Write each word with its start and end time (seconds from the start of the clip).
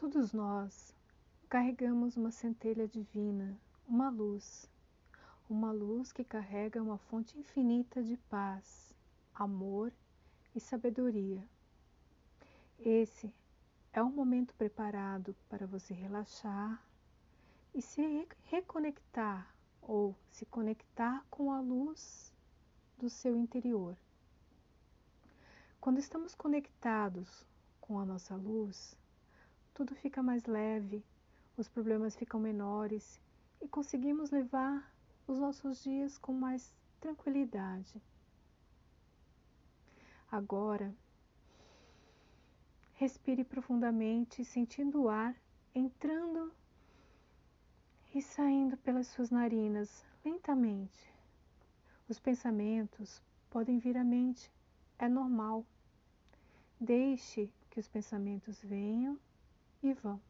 Todos 0.00 0.32
nós 0.32 0.94
carregamos 1.48 2.16
uma 2.16 2.30
centelha 2.30 2.86
divina, 2.86 3.58
uma 3.84 4.08
luz, 4.08 4.70
uma 5.50 5.72
luz 5.72 6.12
que 6.12 6.22
carrega 6.22 6.80
uma 6.80 6.98
fonte 6.98 7.36
infinita 7.36 8.00
de 8.00 8.16
paz, 8.16 8.94
amor 9.34 9.92
e 10.54 10.60
sabedoria. 10.60 11.44
Esse 12.78 13.34
é 13.92 14.00
um 14.00 14.12
momento 14.12 14.54
preparado 14.54 15.34
para 15.48 15.66
você 15.66 15.92
relaxar 15.92 16.80
e 17.74 17.82
se 17.82 18.00
reconectar 18.44 19.52
ou 19.82 20.14
se 20.30 20.46
conectar 20.46 21.26
com 21.28 21.50
a 21.50 21.60
luz 21.60 22.32
do 22.96 23.10
seu 23.10 23.36
interior. 23.36 23.96
Quando 25.80 25.98
estamos 25.98 26.36
conectados 26.36 27.44
com 27.80 27.98
a 27.98 28.06
nossa 28.06 28.36
luz, 28.36 28.96
tudo 29.78 29.94
fica 29.94 30.20
mais 30.20 30.44
leve, 30.44 31.04
os 31.56 31.68
problemas 31.68 32.16
ficam 32.16 32.40
menores 32.40 33.20
e 33.62 33.68
conseguimos 33.68 34.32
levar 34.32 34.92
os 35.24 35.38
nossos 35.38 35.84
dias 35.84 36.18
com 36.18 36.32
mais 36.32 36.74
tranquilidade. 36.98 38.02
Agora, 40.28 40.92
respire 42.94 43.44
profundamente, 43.44 44.44
sentindo 44.44 45.02
o 45.02 45.08
ar 45.08 45.36
entrando 45.72 46.52
e 48.12 48.20
saindo 48.20 48.76
pelas 48.78 49.06
suas 49.06 49.30
narinas 49.30 50.04
lentamente. 50.24 51.14
Os 52.08 52.18
pensamentos 52.18 53.22
podem 53.48 53.78
vir 53.78 53.96
à 53.96 54.02
mente, 54.02 54.50
é 54.98 55.08
normal. 55.08 55.64
Deixe 56.80 57.48
que 57.70 57.78
os 57.78 57.86
pensamentos 57.86 58.60
venham 58.60 59.16
e 59.82 59.92
vão. 59.92 60.20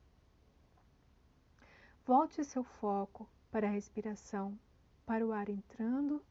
Volte 2.04 2.44
seu 2.44 2.64
foco 2.64 3.28
para 3.50 3.66
a 3.66 3.70
respiração, 3.70 4.58
para 5.04 5.26
o 5.26 5.32
ar 5.32 5.48
entrando 5.48 6.22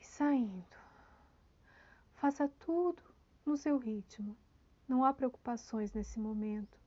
e 0.00 0.04
saindo. 0.04 0.76
Faça 2.14 2.48
tudo 2.48 3.02
no 3.46 3.56
seu 3.56 3.78
ritmo. 3.78 4.36
Não 4.86 5.04
há 5.04 5.12
preocupações 5.12 5.92
nesse 5.92 6.18
momento. 6.18 6.78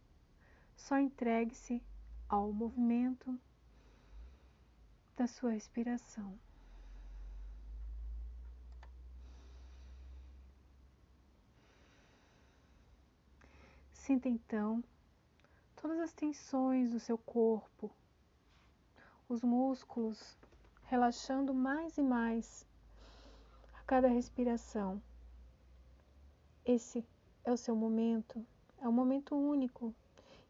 Só 0.76 0.98
entregue-se 0.98 1.82
ao 2.28 2.52
movimento 2.52 3.40
da 5.16 5.28
sua 5.28 5.52
respiração. 5.52 6.38
Sinta 14.04 14.28
então 14.28 14.84
todas 15.78 15.98
as 15.98 16.12
tensões 16.12 16.92
do 16.92 17.00
seu 17.00 17.18
corpo, 17.18 17.90
os 19.30 19.42
músculos 19.42 20.38
relaxando 20.84 21.54
mais 21.54 21.98
e 21.98 22.04
mais 22.04 22.68
a 23.74 23.82
cada 23.84 24.10
respiração. 24.10 25.02
Esse 26.66 27.08
é 27.46 27.52
o 27.54 27.56
seu 27.56 27.78
momento, 27.78 28.46
é 28.78 28.90
um 28.90 28.92
momento 28.92 29.38
único 29.38 29.96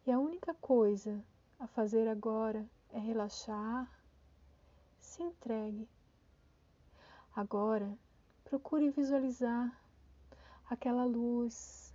e 0.08 0.12
a 0.12 0.18
única 0.18 0.56
coisa 0.56 1.24
a 1.60 1.68
fazer 1.68 2.08
agora 2.08 2.68
é 2.92 2.98
relaxar, 2.98 3.88
se 5.00 5.22
entregue. 5.22 5.88
Agora, 7.36 7.96
procure 8.44 8.90
visualizar 8.90 9.80
aquela 10.68 11.06
luz 11.06 11.93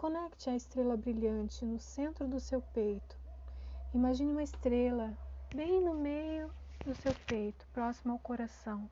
conecte 0.00 0.48
à 0.48 0.56
estrela 0.56 0.96
brilhante 0.96 1.62
no 1.62 1.78
centro 1.78 2.26
do 2.26 2.40
seu 2.40 2.62
peito. 2.62 3.14
Imagine 3.92 4.32
uma 4.32 4.42
estrela 4.42 5.12
bem 5.54 5.78
no 5.78 5.92
meio 5.92 6.50
do 6.86 6.94
seu 6.94 7.14
peito, 7.26 7.66
próximo 7.70 8.14
ao 8.14 8.18
coração. 8.18 8.88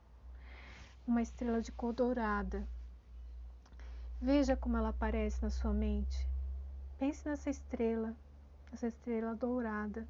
Uma 1.07 1.23
estrela 1.23 1.63
de 1.63 1.71
cor 1.71 1.93
dourada. 1.93 2.63
Veja 4.21 4.55
como 4.55 4.77
ela 4.77 4.89
aparece 4.89 5.41
na 5.41 5.49
sua 5.49 5.73
mente. 5.73 6.29
Pense 6.99 7.27
nessa 7.27 7.49
estrela, 7.49 8.15
essa 8.71 8.85
estrela 8.85 9.33
dourada. 9.33 10.07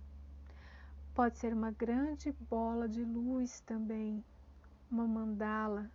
Pode 1.16 1.38
ser 1.38 1.54
uma 1.54 1.72
grande 1.72 2.34
bola 2.50 2.90
de 2.90 3.06
luz 3.06 3.62
também, 3.62 4.22
uma 4.92 5.08
mandala, 5.08 5.90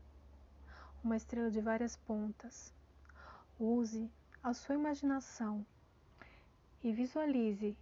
uma 1.04 1.15
estrela 1.15 1.50
de 1.50 1.60
várias 1.60 1.94
pontas. 1.94 2.72
Use 3.60 4.10
a 4.44 4.53
sua 4.53 4.75
imaginação 4.75 5.65
e 6.82 6.93
visualize 6.93 7.75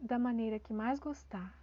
da 0.00 0.18
maneira 0.18 0.58
que 0.58 0.72
mais 0.72 0.98
gostar. 0.98 1.61